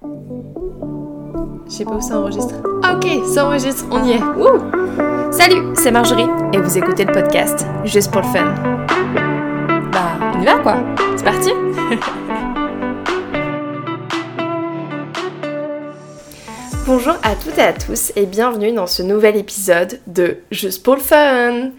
[0.00, 0.08] Je
[1.68, 2.54] sais pas où ça enregistre.
[2.88, 4.20] Ok, ça enregistre, on y est.
[5.32, 8.54] Salut, c'est Marjorie et vous écoutez le podcast juste pour le fun.
[9.90, 10.76] Bah, on y va quoi
[11.16, 11.50] C'est parti
[16.86, 20.94] Bonjour à toutes et à tous et bienvenue dans ce nouvel épisode de Juste pour
[20.94, 21.72] le fun.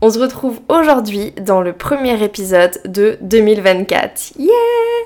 [0.00, 4.32] On se retrouve aujourd'hui dans le premier épisode de 2024.
[4.38, 4.48] Yeah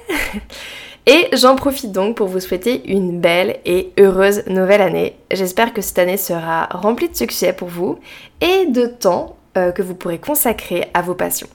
[1.06, 5.16] Et j'en profite donc pour vous souhaiter une belle et heureuse nouvelle année.
[5.30, 7.98] J'espère que cette année sera remplie de succès pour vous
[8.40, 11.48] et de temps euh, que vous pourrez consacrer à vos passions.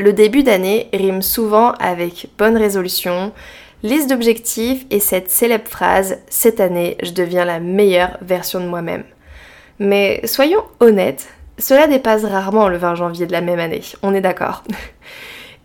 [0.00, 3.32] Le début d'année rime souvent avec bonne résolution,
[3.84, 9.04] liste d'objectifs et cette célèbre phrase Cette année, je deviens la meilleure version de moi-même.
[9.78, 14.20] Mais soyons honnêtes, cela dépasse rarement le 20 janvier de la même année, on est
[14.20, 14.64] d'accord.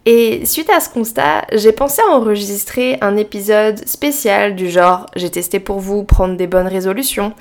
[0.09, 5.29] Et suite à ce constat, j'ai pensé à enregistrer un épisode spécial du genre j'ai
[5.29, 7.33] testé pour vous prendre des bonnes résolutions.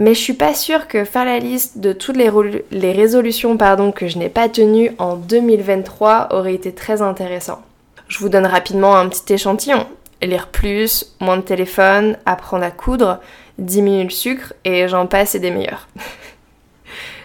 [0.00, 3.56] Mais je suis pas sûre que faire la liste de toutes les, résolutions
[3.94, 7.62] que je n'ai pas tenues en 2023 aurait été très intéressant.
[8.08, 9.86] Je vous donne rapidement un petit échantillon
[10.20, 13.20] lire plus, moins de téléphone, apprendre à coudre,
[13.58, 15.86] diminuer le sucre et j'en passe et des meilleurs.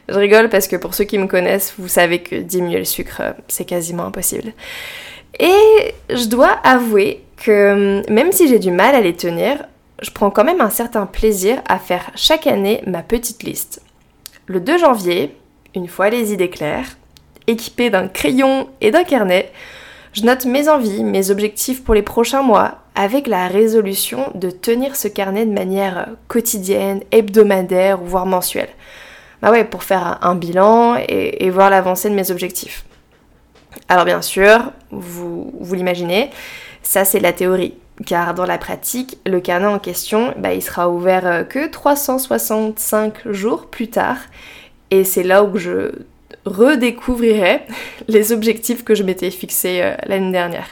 [0.10, 3.22] je rigole parce que pour ceux qui me connaissent, vous savez que diminuer le sucre,
[3.48, 4.54] c'est quasiment impossible.
[5.40, 9.66] Et je dois avouer que même si j'ai du mal à les tenir,
[10.02, 13.82] je prends quand même un certain plaisir à faire chaque année ma petite liste.
[14.46, 15.36] Le 2 janvier,
[15.76, 16.98] une fois les idées claires,
[17.48, 19.52] équipée d'un crayon et d'un carnet,
[20.14, 24.96] je note mes envies, mes objectifs pour les prochains mois, avec la résolution de tenir
[24.96, 28.70] ce carnet de manière quotidienne, hebdomadaire voire mensuelle.
[29.42, 32.86] Bah ouais, pour faire un bilan et, voir l'avancée de mes objectifs.
[33.88, 36.32] Alors bien sûr, vous, l'imaginez,
[36.82, 37.76] ça c'est la théorie.
[38.06, 43.32] Car dans la pratique, le carnet en question, bah, il sera ouvert euh, que 365
[43.32, 44.18] jours plus tard.
[44.92, 45.94] Et c'est là où je
[46.46, 47.62] redécouvrirai
[48.08, 50.68] les objectifs que je m'étais fixés euh, l'année dernière.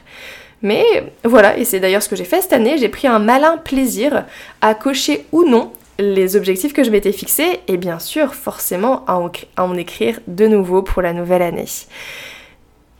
[0.61, 3.57] Mais voilà, et c'est d'ailleurs ce que j'ai fait cette année, j'ai pris un malin
[3.57, 4.25] plaisir
[4.61, 9.19] à cocher ou non les objectifs que je m'étais fixés et bien sûr forcément à
[9.57, 11.65] en, écrire de nouveau pour la nouvelle année.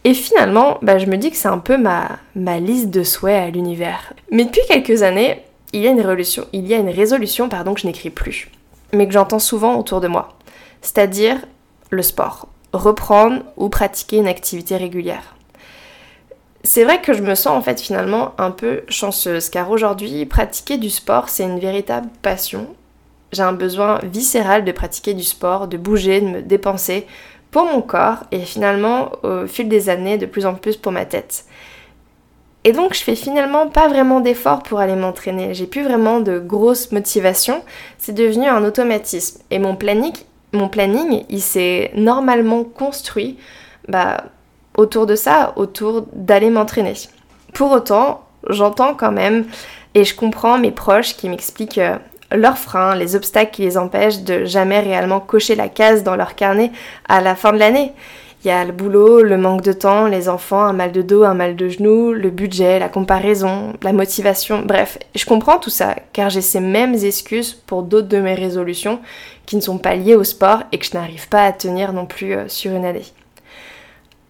[0.04, 2.20] Et finalement, bah, je me dis que c'est un peu ma,
[2.60, 4.14] liste de souhaits à l'univers.
[4.32, 5.42] Mais depuis quelques années,
[5.74, 8.50] il y a une résolution, il y a une résolution pardon, que je n'écris plus,
[8.94, 10.38] mais que j'entends souvent autour de moi.
[10.82, 11.38] C'est-à-dire
[11.90, 15.36] le sport reprendre ou pratiquer une activité régulière.
[16.64, 20.78] C'est vrai que je me sens en fait finalement un peu chanceuse car aujourd'hui pratiquer
[20.78, 22.68] du sport c'est une véritable passion.
[23.32, 27.08] J'ai un besoin viscéral de pratiquer du sport, de bouger, de me dépenser
[27.52, 31.06] pour mon corps et finalement au fil des années de plus en plus pour ma
[31.06, 31.46] tête.
[32.64, 35.54] Et donc je fais finalement pas vraiment d'efforts pour aller m'entraîner.
[35.54, 37.62] J'ai plus vraiment de grosse motivation.
[37.98, 39.42] C'est devenu un automatisme.
[39.52, 40.14] Et mon planning
[40.56, 43.38] mon planning, il s'est normalement construit
[43.88, 44.26] bah,
[44.78, 46.94] autour de ça, autour d'aller m'entraîner.
[47.54, 49.46] Pour autant, j'entends quand même
[49.94, 51.98] et je comprends mes proches qui m'expliquent euh,
[52.32, 56.36] leurs freins, les obstacles qui les empêchent de jamais réellement cocher la case dans leur
[56.36, 56.72] carnet
[57.08, 57.94] à la fin de l'année.
[58.44, 61.24] Il y a le boulot, le manque de temps, les enfants, un mal de dos,
[61.24, 65.96] un mal de genou, le budget, la comparaison, la motivation, bref, je comprends tout ça
[66.14, 69.00] car j'ai ces mêmes excuses pour d'autres de mes résolutions
[69.48, 72.06] qui ne sont pas liées au sport et que je n'arrive pas à tenir non
[72.06, 73.06] plus euh, sur une année.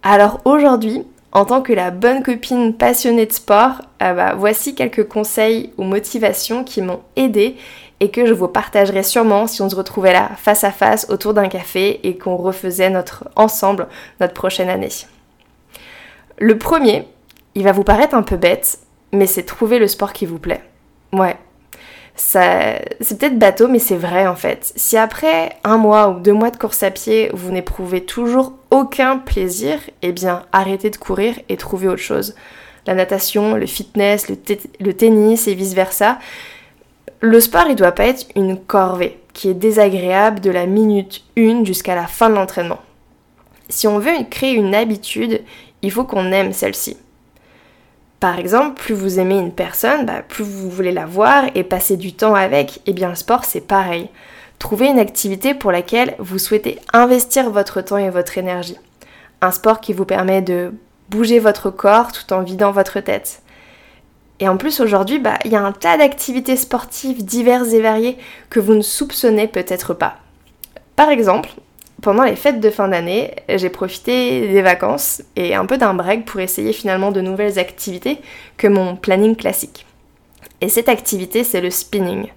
[0.01, 1.03] Alors aujourd'hui,
[1.35, 5.83] en tant que la bonne copine passionnée de sport, euh, bah, voici quelques conseils ou
[5.83, 7.57] motivations qui m'ont aidé
[7.99, 11.33] et que je vous partagerai sûrement si on se retrouvait là face à face autour
[11.33, 13.89] d'un café et qu'on refaisait notre ensemble
[14.21, 14.87] notre prochaine année.
[16.37, 17.05] Le premier,
[17.53, 18.79] il va vous paraître un peu bête,
[19.11, 20.63] mais c'est trouver le sport qui vous plaît.
[21.11, 21.35] Ouais.
[22.15, 24.71] C'est peut-être bateau, mais c'est vrai en fait.
[24.75, 29.17] Si après un mois ou deux mois de course à pied, vous n'éprouvez toujours aucun
[29.17, 32.35] plaisir, eh bien arrêtez de courir et trouvez autre chose.
[32.87, 34.37] La natation, le fitness, le,
[34.79, 36.19] le tennis et vice-versa,
[37.19, 41.65] le sport, il doit pas être une corvée qui est désagréable de la minute 1
[41.65, 42.79] jusqu'à la fin de l'entraînement.
[43.67, 45.41] Si on veut créer une habitude,
[45.81, 46.97] il faut qu'on aime celle-ci.
[48.19, 51.97] Par exemple, plus vous aimez une personne, bah, plus vous voulez la voir et passer
[51.97, 52.77] du temps avec.
[52.77, 54.09] Et eh bien le sport, c'est pareil.
[54.57, 58.77] Trouvez une activité pour laquelle vous souhaitez investir votre temps et votre énergie.
[59.41, 60.73] Un sport qui vous permet de
[61.09, 63.41] bouger votre corps tout en vidant votre tête.
[64.39, 68.17] Et en plus aujourd'hui, bah, il y a un tas d'activités sportives diverses et variées
[68.49, 70.17] que vous ne soupçonnez peut-être pas.
[70.95, 71.49] Par exemple,
[72.05, 76.25] pendant les fêtes de fin d'année, j'ai profité des vacances et un peu d'un break
[76.25, 78.19] pour essayer finalement de nouvelles activités
[78.57, 79.87] que mon planning classique.
[80.61, 82.27] Et cette activité, c'est le spinning.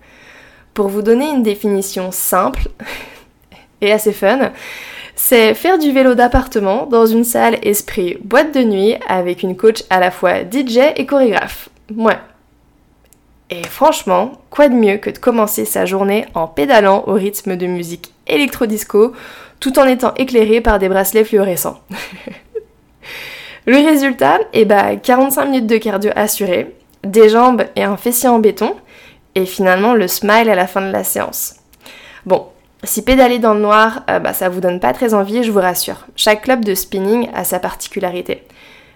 [0.73, 2.71] Pour vous donner une définition simple
[3.83, 4.53] et assez fun,
[5.15, 9.85] c'est faire du vélo d'appartement dans une salle esprit boîte de nuit avec une coach
[9.91, 11.69] à la fois DJ et chorégraphe.
[11.95, 12.17] Ouais.
[13.51, 17.67] Et franchement, quoi de mieux que de commencer sa journée en pédalant au rythme de
[17.67, 19.13] musique électro-disco
[19.61, 21.81] tout en étant éclairé par des bracelets fluorescents.
[23.67, 26.75] Le résultat, eh bah 45 minutes de cardio assuré,
[27.05, 28.75] des jambes et un fessier en béton,
[29.35, 31.57] et finalement le smile à la fin de la séance.
[32.25, 32.47] Bon,
[32.83, 35.61] si pédaler dans le noir, euh, bah, ça vous donne pas très envie, je vous
[35.61, 36.07] rassure.
[36.17, 38.45] Chaque club de spinning a sa particularité.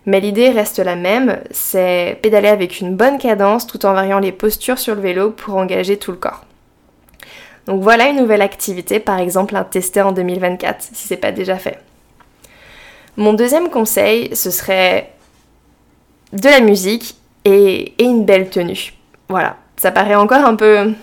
[0.06, 4.32] Mais l'idée reste la même, c'est pédaler avec une bonne cadence tout en variant les
[4.32, 6.44] postures sur le vélo pour engager tout le corps.
[7.66, 11.56] Donc voilà une nouvelle activité, par exemple à tester en 2024, si c'est pas déjà
[11.56, 11.78] fait.
[13.16, 15.12] Mon deuxième conseil, ce serait
[16.32, 17.14] de la musique
[17.44, 18.94] et, une belle tenue.
[19.28, 20.94] Voilà, ça paraît encore un peu,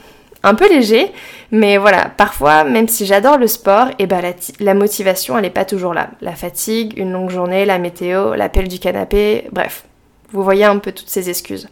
[0.69, 1.11] léger,
[1.51, 4.23] mais voilà, parfois, même si j'adore le sport, et eh ben
[4.59, 6.09] la, motivation, elle n'est pas toujours là.
[6.21, 9.85] La fatigue, une longue journée, la météo, l'appel du canapé, bref,
[10.31, 11.69] vous voyez un peu toutes ces excuses.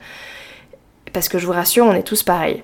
[1.14, 2.64] Parce que je vous rassure, on est tous pareils.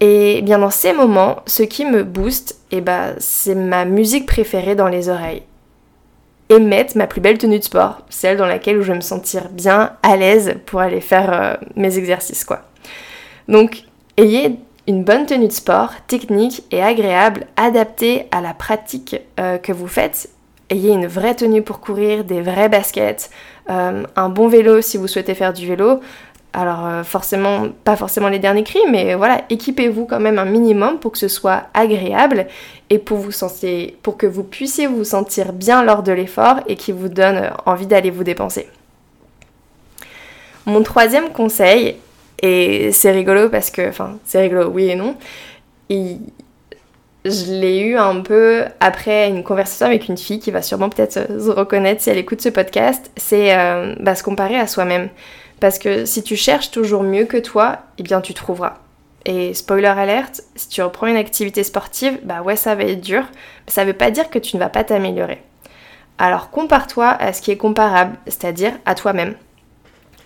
[0.00, 4.26] Et bien dans ces moments, ce qui me booste, et eh ben, c'est ma musique
[4.26, 5.42] préférée dans les oreilles
[6.50, 9.48] et mettre ma plus belle tenue de sport, celle dans laquelle je vais me sentir
[9.48, 12.62] bien à l'aise pour aller faire euh, mes exercices quoi.
[13.48, 13.84] Donc
[14.16, 19.72] ayez une bonne tenue de sport, technique et agréable, adaptée à la pratique euh, que
[19.72, 20.28] vous faites.
[20.70, 23.30] Ayez une vraie tenue pour courir, des vrais baskets,
[23.70, 26.00] euh, un bon vélo si vous souhaitez faire du vélo,
[26.54, 30.98] alors euh, forcément, pas forcément les derniers cris, mais voilà, équipez-vous quand même un minimum
[30.98, 32.46] pour que ce soit agréable
[32.90, 37.50] et pour, que vous puissiez vous sentir bien lors de l'effort et qui vous donne
[37.66, 38.68] envie d'aller vous dépenser.
[40.64, 41.96] Mon troisième conseil,
[42.40, 45.16] et c'est rigolo parce que, enfin, c'est rigolo, oui et non,
[47.24, 51.14] je l'ai eu un peu après une conversation avec une fille qui va sûrement peut-être
[51.14, 55.08] se reconnaître si elle écoute ce podcast, c'est euh, bah, se comparer à soi-même.
[55.60, 58.78] Parce que si tu cherches toujours mieux que toi, eh bien tu trouveras.
[59.26, 63.22] Et spoiler alerte, si tu reprends une activité sportive, bah ouais, ça va être dur.
[63.66, 65.42] Mais ça veut pas dire que tu ne vas pas t'améliorer.
[66.18, 69.34] Alors compare-toi à ce qui est comparable, c'est-à-dire à, toi-même.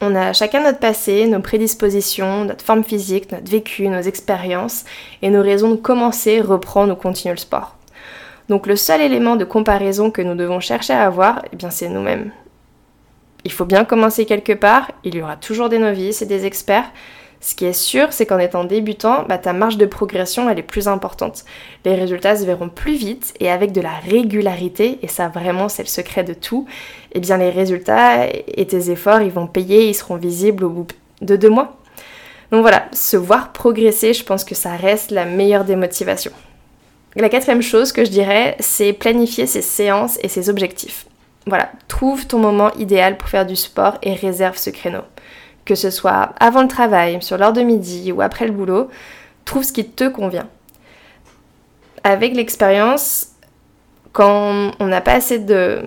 [0.00, 4.84] On a chacun notre passé, nos prédispositions, notre forme physique, notre vécu, nos expériences
[5.22, 7.76] et nos raisons de commencer, reprendre ou continuer le sport.
[8.48, 11.88] Donc le seul élément de comparaison que nous devons chercher à avoir, eh bien c'est
[11.88, 12.32] nous-mêmes.
[13.44, 16.90] Il faut bien commencer quelque part, il y aura toujours des novices et des experts.
[17.40, 20.62] Ce qui est sûr, c'est qu'en étant débutant, bah, ta marge de progression, elle est
[20.62, 21.44] plus importante.
[21.85, 25.85] Les résultats se verront plus vite et avec de la régularité, et ça vraiment c'est
[25.85, 26.67] le secret de tout,
[27.12, 30.88] eh bien les résultats et tes efforts, ils vont payer, ils seront visibles au bout
[31.20, 31.79] de deux mois.
[32.50, 36.32] Donc voilà, se voir progresser, je pense que ça reste la meilleure des motivations.
[37.14, 41.06] La quatrième chose que je dirais, c'est planifier ses séances et ses objectifs.
[41.48, 45.02] Voilà, trouve ton moment idéal pour faire du sport et réserve ce créneau.
[45.64, 48.88] Que ce soit avant le travail, sur l'heure de midi ou après le boulot,
[49.44, 50.48] trouve ce qui te convient.
[52.04, 53.28] Avec l'expérience,
[54.12, 55.82] quand on n'a pas assez de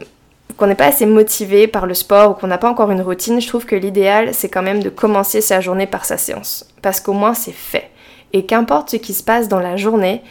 [0.57, 3.39] qu'on n'est pas assez motivé par le sport ou qu'on n'a pas encore une routine,
[3.39, 6.99] je trouve que l'idéal c'est quand même de commencer sa journée par sa séance parce
[6.99, 7.89] qu'au moins c'est fait.
[8.33, 10.21] Et qu'importe ce qui se passe dans la journée,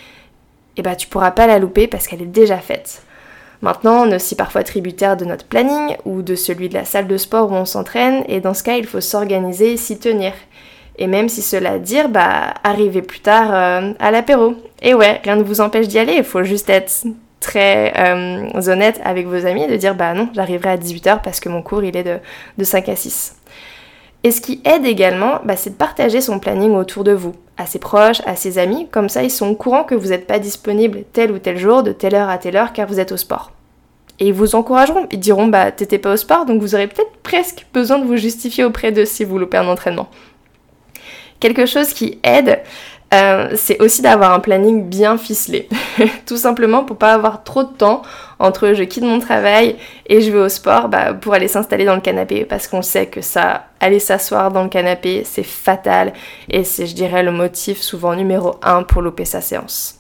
[0.77, 3.03] eh ben tu pourras pas la louper parce qu'elle est déjà faite.
[3.63, 7.07] Maintenant, on est aussi parfois tributaire de notre planning ou de celui de la salle
[7.07, 10.33] de sport où on s'entraîne, et dans ce cas, il faut s'organiser et s'y tenir.
[10.99, 14.55] Et même si cela dire, bah, arriver plus tard euh, à l'apéro.
[14.83, 17.07] Et ouais, rien ne vous empêche d'y aller, il faut juste être
[17.41, 21.49] très euh, honnête avec vos amis, de dire bah non, j'arriverai à 18h parce que
[21.49, 22.19] mon cours il est de,
[22.59, 23.40] de 5 à 6.
[24.23, 27.67] Et ce qui aide également, bah, c'est de partager son planning autour de vous, à
[27.67, 30.39] ses proches, à ses amis, comme ça ils sont au courant que vous n'êtes pas
[30.39, 33.17] disponible tel ou tel jour, de telle heure à telle heure, car vous êtes au
[33.17, 33.53] sport.
[34.19, 37.17] Et ils vous encourageront, ils diront bah t'étais pas au sport, donc vous aurez peut-être
[37.23, 40.11] presque besoin de vous justifier auprès d'eux si vous loupez un entraînement.
[41.39, 42.61] Quelque chose qui aide,
[43.13, 45.69] euh, c'est aussi d'avoir un planning bien ficelé.
[46.27, 48.03] Tout simplement pour pas avoir trop de temps
[48.39, 49.77] entre je quitte mon travail
[50.07, 53.07] et je vais au sport bah, pour aller s'installer dans le canapé parce qu'on sait
[53.07, 56.13] que ça, aller s'asseoir dans le canapé, c'est fatal
[56.49, 59.99] et c'est, je dirais, le motif souvent numéro un pour louper sa séance.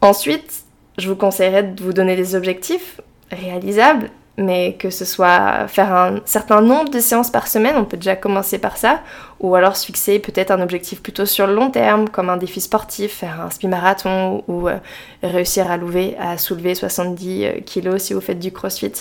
[0.00, 0.62] Ensuite,
[0.96, 6.20] je vous conseillerais de vous donner des objectifs réalisables mais que ce soit faire un
[6.24, 9.00] certain nombre de séances par semaine, on peut déjà commencer par ça,
[9.38, 12.60] ou alors se fixer peut-être un objectif plutôt sur le long terme, comme un défi
[12.60, 14.78] sportif, faire un semi-marathon ou euh,
[15.22, 15.78] réussir à,
[16.20, 18.92] à soulever 70 euh, kilos si vous faites du crossfit.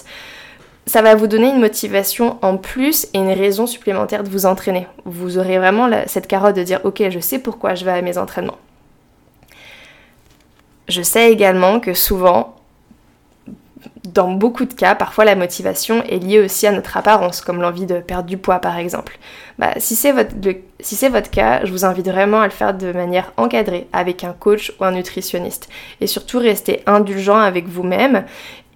[0.86, 4.88] ça va vous donner une motivation en plus et une raison supplémentaire de vous entraîner.
[5.06, 8.18] Vous aurez vraiment cette carotte de dire ok, je sais pourquoi je vais à mes
[8.18, 8.58] entraînements.
[10.90, 12.59] Je sais également que souvent,
[14.14, 17.86] dans beaucoup de cas, parfois la motivation est liée aussi à notre apparence, comme l'envie
[17.86, 19.18] de perdre du poids par exemple.
[19.58, 23.88] Bah, si c'est votre, cas, je vous invite vraiment à le faire de manière encadrée,
[23.94, 25.70] avec un coach ou un nutritionniste.
[26.02, 28.26] Et surtout rester indulgent avec vous-même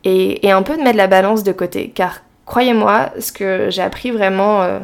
[0.04, 1.90] et, un peu de mettre la balance de côté.
[1.90, 4.80] Car croyez-moi, ce que j'ai appris vraiment euh,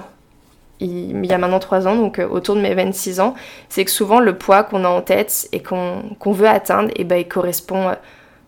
[0.79, 3.35] il, y a maintenant 3 ans, donc euh, autour de mes 26 ans,
[3.67, 7.03] c'est que souvent le poids qu'on a en tête et qu'on veut atteindre, et eh
[7.03, 7.95] ben, il correspond euh,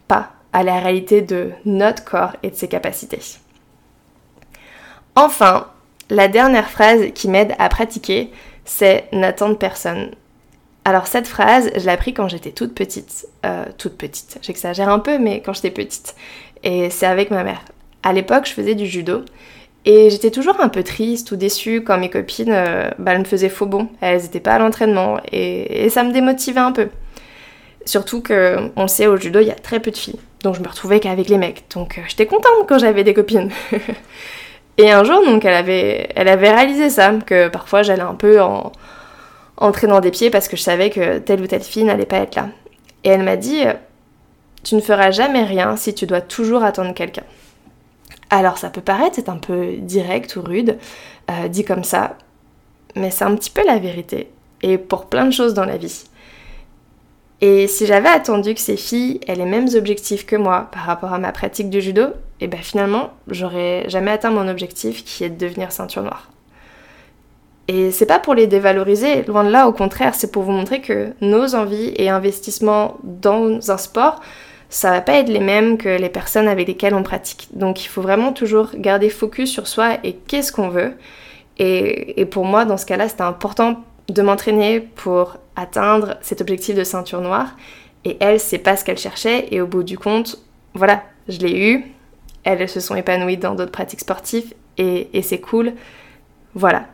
[0.08, 3.22] pas à la réalité de notre corps et de ses capacités.
[5.16, 5.68] Enfin,
[6.10, 8.32] la dernière phrase qui m'aide à pratiquer,
[8.66, 10.12] c'est n'attendre personne.
[10.84, 13.28] Alors cette phrase, je l'ai appris quand j'étais toute petite.
[13.78, 16.16] toute petite, j'exagère un peu, mais quand j'étais petite
[16.64, 17.62] et c'est avec ma mère.
[18.04, 19.24] À l'époque, je faisais du judo
[19.86, 23.50] et j'étais toujours un peu triste ou déçue quand mes copines euh, bah, me faisaient
[23.50, 23.90] faux bon.
[24.02, 26.90] Elles n'étaient pas à l'entraînement et, ça me démotivait un peu.
[27.86, 30.20] Surtout que, on le sait, au judo, il y a très peu de filles.
[30.44, 31.66] Donc je me retrouvais qu'avec les mecs.
[31.74, 33.52] Donc euh, j'étais contente quand j'avais des copines.
[34.78, 38.42] et un jour, donc, elle avait, elle avait réalisé ça, que parfois j'allais un peu
[38.42, 38.72] en,
[39.58, 42.18] en traînant des pieds parce que je savais que telle ou telle fille n'allait pas
[42.18, 42.50] être là.
[43.04, 43.64] Et elle m'a dit,
[44.64, 47.24] tu ne feras jamais rien si tu dois toujours attendre quelqu'un.
[48.30, 50.78] Alors ça peut paraître c'est un peu direct ou rude,
[51.30, 52.18] euh, dit comme ça,
[52.96, 54.32] mais c'est un petit peu la vérité.
[54.62, 56.04] Et pour plein de choses dans la vie.
[57.42, 61.12] Et si j'avais attendu que ces filles aient les mêmes objectifs que moi par rapport
[61.12, 65.24] à ma pratique du judo, et eh bien finalement, j'aurais jamais atteint mon objectif qui
[65.24, 66.30] est de devenir ceinture noire.
[67.68, 70.82] Et c'est pas pour les dévaloriser, loin de là, au contraire, c'est pour vous montrer
[70.82, 74.22] que nos envies et investissements dans un sport
[74.72, 77.50] ça va pas être les mêmes que les personnes avec lesquelles on pratique.
[77.54, 80.94] Donc il faut vraiment toujours garder focus sur soi et qu'est-ce qu'on veut.
[81.60, 86.84] Et, pour moi, dans ce cas-là, c'était important de m'entraîner pour atteindre cet objectif de
[86.84, 87.56] ceinture noire.
[88.06, 89.48] Et elle, c'est pas ce qu'elle cherchait.
[89.52, 90.38] Et au bout du compte,
[90.74, 91.86] voilà, je l'ai eu.
[92.44, 95.74] Elles se sont épanouies dans d'autres pratiques sportives et, et c'est cool.
[96.56, 96.86] Voilà.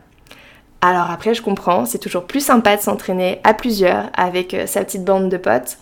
[0.80, 4.84] Alors après, je comprends, c'est toujours plus sympa de s'entraîner à plusieurs avec euh, sa
[4.84, 5.78] petite bande de potes.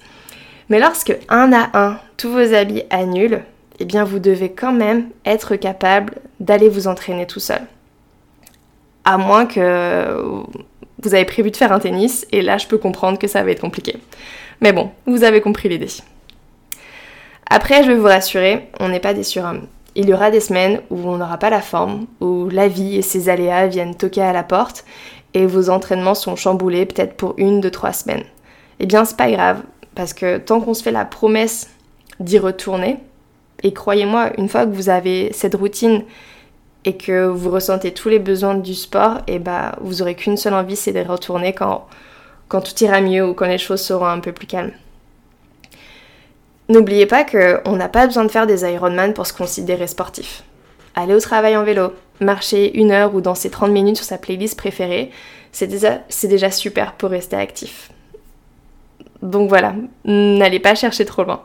[0.69, 3.43] Mais lorsque un à un, tous vos habits annulent,
[3.78, 7.61] eh bien vous devez quand même être capable d'aller vous entraîner tout seul.
[9.05, 10.43] À moins que
[11.03, 13.50] vous avez prévu de faire un tennis, et là je peux comprendre que ça va
[13.50, 13.97] être compliqué.
[14.61, 15.88] Mais bon, vous avez compris l'idée.
[17.49, 19.67] Après, je vais vous rassurer, on n'est pas des surhommes.
[19.95, 23.03] Il y aura des semaines où on n'aura pas la forme, où la vie et
[23.03, 24.85] ses aléas viennent toquer à la porte,
[25.33, 28.25] et vos entraînements sont chamboulés peut-être pour une, deux, trois semaines.
[28.81, 29.62] Eh bien, c'est pas grave,
[29.95, 31.71] parce que tant qu'on se fait la promesse
[32.19, 32.99] d'y retourner,
[33.62, 36.03] et croyez-moi, une fois que vous avez cette routine
[36.87, 40.37] et que vous ressentez tous les besoins du sport, et eh bah vous aurez qu'une
[40.37, 41.88] seule envie, c'est de retourner quand,
[42.49, 44.71] tout ira mieux ou quand les choses seront un peu plus calmes.
[46.69, 50.45] N'oubliez pas qu'on n'a pas besoin de faire des Ironman pour se considérer sportif.
[50.95, 54.57] Aller au travail en vélo, marcher une heure ou danser 30 minutes sur sa playlist
[54.57, 55.11] préférée,
[55.50, 57.90] c'est déjà, super pour rester actif.
[59.23, 59.75] Donc voilà,
[60.05, 61.43] n'allez pas chercher trop loin.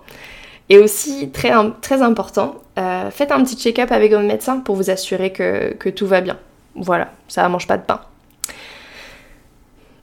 [0.70, 5.32] Et aussi, très important, euh, faites un petit check-up avec votre médecin pour vous assurer
[5.32, 6.38] que, tout va bien.
[6.76, 8.02] Voilà, ça mange pas de pain.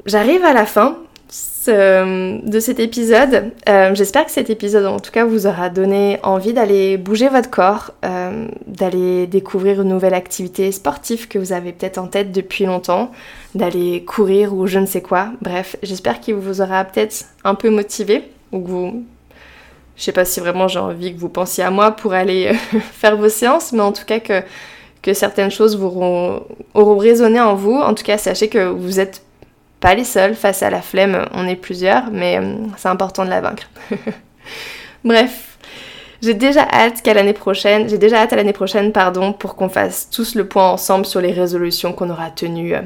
[0.07, 0.99] J'arrive à la fin
[1.67, 3.53] de cet épisode.
[3.69, 7.51] Euh, j'espère que cet épisode, en tout cas, vous aura donné envie d'aller bouger votre
[7.51, 12.65] corps, euh, d'aller découvrir une nouvelle activité sportive que vous avez peut-être en tête depuis
[12.65, 13.11] longtemps,
[13.55, 15.31] d'aller courir ou je ne sais quoi.
[15.43, 19.05] Bref, j'espère qu'il vous aura peut-être un peu motivé ou que vous...
[19.99, 22.55] Je sais pas si vraiment j'ai envie que vous pensiez à moi pour aller
[22.93, 24.43] faire vos séances, mais en tout cas que,
[25.03, 27.75] que certaines choses vous auront, auront résonné en vous.
[27.75, 29.23] En tout cas, sachez que vous êtes
[29.81, 33.31] pas les seuls face à la flemme, on est plusieurs, mais euh, c'est important de
[33.31, 33.69] la vaincre.
[35.05, 35.59] Bref,
[36.21, 39.69] j'ai déjà hâte qu'à l'année prochaine, j'ai déjà hâte à l'année prochaine, pardon, pour qu'on
[39.69, 42.83] fasse tous le point ensemble sur les résolutions qu'on aura tenues euh,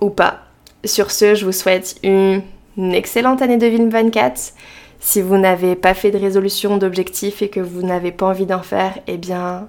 [0.00, 0.42] ou pas.
[0.84, 2.42] Sur ce, je vous souhaite une,
[2.76, 4.52] excellente année 2024.
[5.00, 8.62] Si vous n'avez pas fait de résolution d'objectifs et que vous n'avez pas envie d'en
[8.62, 9.68] faire, eh bien,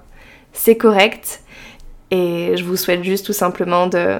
[0.52, 1.42] c'est correct.
[2.10, 4.18] Et je vous souhaite juste tout simplement de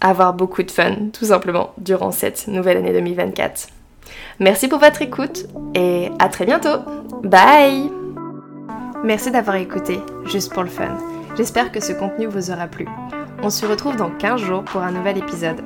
[0.00, 3.68] avoir beaucoup de fun, tout simplement, durant cette nouvelle année 2024.
[4.38, 6.78] Merci pour votre écoute et à très bientôt.
[7.22, 7.90] Bye
[9.04, 10.96] Merci d'avoir écouté, juste pour le fun.
[11.36, 12.86] J'espère que ce contenu vous aura plu.
[13.42, 15.62] On se retrouve dans 15 jours pour un nouvel épisode.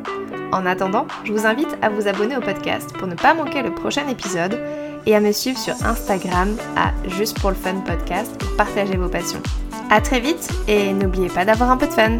[0.52, 3.75] En attendant, je vous invite à vous abonner au podcast pour ne pas manquer le
[3.75, 4.61] prochain épisode
[5.06, 9.09] et à me suivre sur Instagram à Juste pour le Fun Podcast pour partager vos
[9.09, 9.42] passions.
[9.90, 12.18] À très vite et n'oubliez pas d'avoir un peu de fun